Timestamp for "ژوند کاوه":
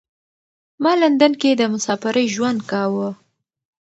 2.35-3.09